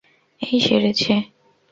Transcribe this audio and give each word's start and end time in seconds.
এই, 0.41 0.59
সেরেছে! 0.65 1.13